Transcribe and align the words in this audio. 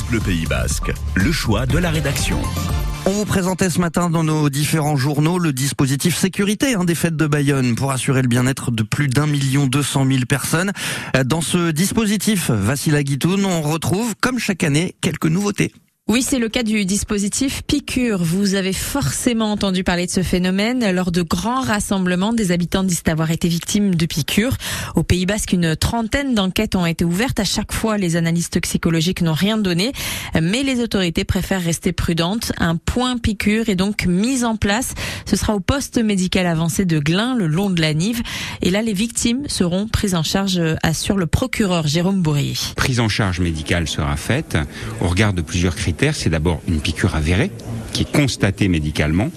France 0.00 0.08
Bleu 0.08 0.20
Pays 0.20 0.46
Basque, 0.46 0.92
le 1.14 1.32
choix 1.32 1.66
de 1.66 1.76
la 1.76 1.90
rédaction. 1.90 2.38
On 3.06 3.10
vous 3.10 3.24
présentait 3.24 3.70
ce 3.70 3.80
matin 3.80 4.08
dans 4.08 4.22
nos 4.22 4.48
différents 4.48 4.96
journaux 4.96 5.38
le 5.38 5.52
dispositif 5.52 6.16
sécurité 6.16 6.74
hein, 6.74 6.84
des 6.84 6.94
fêtes 6.94 7.16
de 7.16 7.26
Bayonne 7.26 7.74
pour 7.74 7.90
assurer 7.90 8.22
le 8.22 8.28
bien-être 8.28 8.70
de 8.70 8.82
plus 8.82 9.08
d'un 9.08 9.26
million 9.26 9.66
deux 9.66 9.82
cent 9.82 10.04
mille 10.04 10.26
personnes. 10.26 10.72
Dans 11.24 11.40
ce 11.40 11.70
dispositif, 11.70 12.50
Vassila 12.50 13.02
Guitoun, 13.02 13.44
on 13.44 13.62
retrouve, 13.62 14.14
comme 14.20 14.38
chaque 14.38 14.62
année, 14.62 14.94
quelques 15.00 15.26
nouveautés. 15.26 15.72
Oui, 16.10 16.22
c'est 16.22 16.40
le 16.40 16.48
cas 16.48 16.64
du 16.64 16.84
dispositif 16.86 17.62
Piqûre. 17.68 18.24
Vous 18.24 18.56
avez 18.56 18.72
forcément 18.72 19.52
entendu 19.52 19.84
parler 19.84 20.06
de 20.06 20.10
ce 20.10 20.24
phénomène. 20.24 20.90
Lors 20.90 21.12
de 21.12 21.22
grands 21.22 21.60
rassemblements, 21.60 22.32
des 22.32 22.50
habitants 22.50 22.82
disent 22.82 23.04
avoir 23.06 23.30
été 23.30 23.46
victimes 23.46 23.94
de 23.94 24.06
piqûres. 24.06 24.56
Au 24.96 25.04
Pays 25.04 25.24
Basque, 25.24 25.52
une 25.52 25.76
trentaine 25.76 26.34
d'enquêtes 26.34 26.74
ont 26.74 26.84
été 26.84 27.04
ouvertes. 27.04 27.38
À 27.38 27.44
chaque 27.44 27.72
fois, 27.72 27.96
les 27.96 28.16
analystes 28.16 28.54
toxicologiques 28.54 29.22
n'ont 29.22 29.34
rien 29.34 29.56
donné. 29.56 29.92
Mais 30.34 30.64
les 30.64 30.80
autorités 30.80 31.22
préfèrent 31.22 31.62
rester 31.62 31.92
prudentes. 31.92 32.50
Un 32.58 32.74
point 32.74 33.16
piqûre 33.16 33.68
est 33.68 33.76
donc 33.76 34.04
mis 34.06 34.42
en 34.42 34.56
place. 34.56 34.94
Ce 35.26 35.36
sera 35.36 35.54
au 35.54 35.60
poste 35.60 35.96
médical 36.02 36.46
avancé 36.46 36.86
de 36.86 36.98
Glin, 36.98 37.36
le 37.36 37.46
long 37.46 37.70
de 37.70 37.80
la 37.80 37.94
Nive. 37.94 38.20
Et 38.62 38.70
là, 38.70 38.82
les 38.82 38.94
victimes 38.94 39.44
seront 39.46 39.86
prises 39.86 40.16
en 40.16 40.24
charge, 40.24 40.60
assure 40.82 41.18
le 41.18 41.26
procureur 41.26 41.86
Jérôme 41.86 42.20
Bourrier. 42.20 42.54
Prise 42.74 42.98
en 42.98 43.08
charge 43.08 43.38
médicale 43.38 43.86
sera 43.86 44.16
faite 44.16 44.58
au 45.00 45.06
regard 45.06 45.34
de 45.34 45.42
plusieurs 45.42 45.76
critères 45.76 45.99
c'est 46.12 46.30
d'abord 46.30 46.62
une 46.66 46.80
piqûre 46.80 47.14
avérée 47.14 47.50
qui 47.92 48.02
est 48.02 48.12
constatée 48.12 48.68
médicalement 48.68 49.30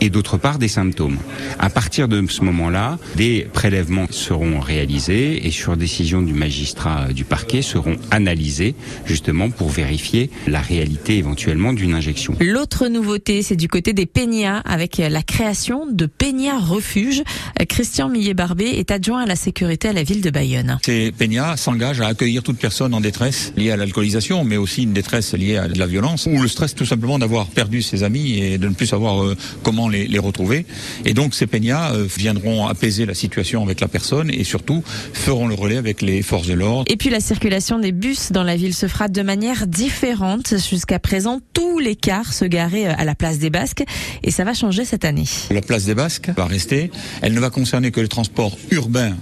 et 0.00 0.10
d'autre 0.10 0.38
part 0.38 0.58
des 0.58 0.68
symptômes. 0.68 1.18
À 1.58 1.70
partir 1.70 2.08
de 2.08 2.24
ce 2.28 2.42
moment-là, 2.42 2.98
des 3.16 3.48
prélèvements 3.52 4.06
seront 4.10 4.60
réalisés 4.60 5.46
et 5.46 5.50
sur 5.50 5.76
décision 5.76 6.22
du 6.22 6.32
magistrat 6.32 7.12
du 7.12 7.24
parquet 7.24 7.62
seront 7.62 7.96
analysés 8.10 8.74
justement 9.04 9.50
pour 9.50 9.68
vérifier 9.68 10.30
la 10.46 10.60
réalité 10.60 11.18
éventuellement 11.18 11.72
d'une 11.72 11.94
injection. 11.94 12.34
L'autre 12.40 12.88
nouveauté, 12.88 13.42
c'est 13.42 13.56
du 13.56 13.68
côté 13.68 13.92
des 13.92 14.06
Peñas 14.06 14.60
avec 14.60 14.98
la 14.98 15.22
création 15.22 15.86
de 15.90 16.06
Peña 16.06 16.58
Refuge. 16.58 17.22
Christian 17.68 18.08
Millet-Barbé 18.08 18.66
est 18.66 18.90
adjoint 18.90 19.22
à 19.22 19.26
la 19.26 19.36
sécurité 19.36 19.88
à 19.88 19.92
la 19.92 20.04
ville 20.04 20.22
de 20.22 20.30
Bayonne. 20.30 20.78
Ces 20.84 21.12
Peñas 21.12 21.56
s'engagent 21.56 22.00
à 22.00 22.06
accueillir 22.06 22.42
toute 22.42 22.58
personne 22.58 22.94
en 22.94 23.00
détresse 23.00 23.52
liée 23.56 23.72
à 23.72 23.76
l'alcoolisation, 23.76 24.44
mais 24.44 24.56
aussi 24.56 24.84
une 24.84 24.92
détresse 24.92 25.34
liée 25.34 25.56
à 25.56 25.66
la 25.66 25.86
violence 25.86 26.05
ou 26.26 26.40
le 26.40 26.48
stress 26.48 26.74
tout 26.74 26.86
simplement 26.86 27.18
d'avoir 27.18 27.46
perdu 27.46 27.82
ses 27.82 28.04
amis 28.04 28.38
et 28.38 28.58
de 28.58 28.68
ne 28.68 28.74
plus 28.74 28.86
savoir 28.86 29.22
euh, 29.22 29.36
comment 29.62 29.88
les, 29.88 30.18
retrouver. 30.18 30.64
Et 31.04 31.12
donc 31.12 31.34
ces 31.34 31.46
peñas 31.46 31.92
euh, 31.92 32.06
viendront 32.16 32.66
apaiser 32.66 33.04
la 33.04 33.14
situation 33.14 33.62
avec 33.62 33.80
la 33.80 33.88
personne 33.88 34.30
et 34.30 34.44
surtout 34.44 34.82
feront 35.12 35.46
le 35.46 35.54
relais 35.54 35.76
avec 35.76 36.00
les 36.00 36.22
forces 36.22 36.46
de 36.46 36.54
l'ordre. 36.54 36.90
Et 36.90 36.96
puis 36.96 37.10
la 37.10 37.20
circulation 37.20 37.78
des 37.78 37.92
bus 37.92 38.32
dans 38.32 38.44
la 38.44 38.56
ville 38.56 38.74
se 38.74 38.88
fera 38.88 39.08
de 39.08 39.22
manière 39.22 39.66
différente. 39.66 40.54
Jusqu'à 40.70 40.98
présent, 40.98 41.40
tous 41.52 41.78
les 41.78 41.96
cars 41.96 42.32
se 42.32 42.44
garaient 42.44 42.86
euh, 42.86 42.94
à 42.96 43.04
la 43.04 43.14
place 43.14 43.38
des 43.38 43.50
Basques 43.50 43.84
et 44.22 44.30
ça 44.30 44.44
va 44.44 44.54
changer 44.54 44.84
cette 44.84 45.04
année. 45.04 45.26
La 45.50 45.60
place 45.60 45.84
des 45.84 45.94
Basques 45.94 46.30
va 46.36 46.46
rester. 46.46 46.90
Elle 47.20 47.34
ne 47.34 47.40
va 47.40 47.50
concerner 47.50 47.90
que 47.90 48.00
les 48.00 48.08
transports 48.08 48.56
urbains, 48.70 49.14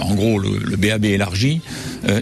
en 0.00 0.14
gros 0.14 0.38
le, 0.38 0.76
BAB 0.76 1.04
élargi, 1.04 1.60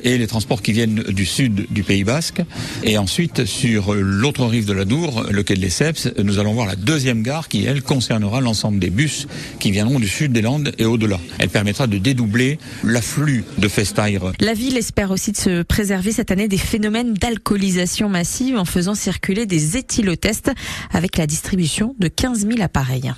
et 0.02 0.18
les 0.18 0.26
transports 0.26 0.62
qui 0.62 0.72
viennent 0.72 1.02
du 1.02 1.26
sud 1.26 1.66
du 1.70 1.82
Pays 1.82 2.04
Basque. 2.04 2.42
Et 2.82 2.98
ensuite 2.98 3.44
sur 3.44 3.94
l'autre 3.94 4.44
rive 4.46 4.66
de 4.66 4.72
la 4.72 4.84
Dour, 4.84 5.26
le 5.30 5.42
quai 5.42 5.54
de 5.54 5.60
Lesseps, 5.60 6.08
nous 6.22 6.38
allons 6.38 6.54
voir 6.54 6.66
la 6.66 6.76
deuxième 6.76 7.22
gare 7.22 7.48
qui, 7.48 7.64
elle, 7.64 7.82
concernera 7.82 8.40
l'ensemble 8.40 8.78
des 8.78 8.90
bus 8.90 9.26
qui 9.58 9.70
viendront 9.70 9.98
du 9.98 10.08
sud 10.08 10.32
des 10.32 10.42
Landes 10.42 10.72
et 10.78 10.84
au-delà. 10.84 11.20
Elle 11.38 11.48
permettra 11.48 11.86
de 11.86 11.98
dédoubler 11.98 12.58
l'afflux 12.84 13.44
de 13.58 13.68
Festaire. 13.68 14.32
La 14.40 14.54
ville 14.54 14.76
espère 14.76 15.10
aussi 15.10 15.32
de 15.32 15.36
se 15.36 15.62
préserver 15.62 16.12
cette 16.12 16.30
année 16.30 16.48
des 16.48 16.58
phénomènes 16.58 17.14
d'alcoolisation 17.14 18.08
massive 18.08 18.56
en 18.56 18.64
faisant 18.64 18.94
circuler 18.94 19.46
des 19.46 19.76
éthylotests 19.76 20.50
avec 20.92 21.16
la 21.16 21.26
distribution 21.26 21.94
de 21.98 22.08
15 22.08 22.46
000 22.48 22.62
appareils. 22.62 23.12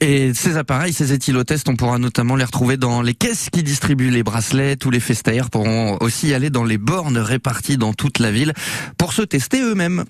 Et 0.00 0.32
ces 0.34 0.56
appareils, 0.56 0.92
ces 0.92 1.12
éthylotests, 1.12 1.68
on 1.68 1.76
pourra 1.76 1.98
notamment 1.98 2.36
les 2.36 2.44
retrouver 2.44 2.76
dans 2.76 3.02
les 3.02 3.14
caisses 3.14 3.48
qui 3.50 3.62
distribuent 3.62 4.10
les 4.10 4.22
bracelets. 4.22 4.76
Tous 4.76 4.90
les 4.90 5.00
festaires 5.00 5.50
pourront 5.50 5.98
aussi 6.00 6.34
aller 6.34 6.50
dans 6.50 6.64
les 6.64 6.78
bornes 6.78 7.18
réparties 7.18 7.76
dans 7.76 7.92
toute 7.92 8.18
la 8.18 8.30
ville 8.30 8.52
pour 8.98 9.12
se 9.12 9.22
tester 9.22 9.60
eux-mêmes. 9.60 10.04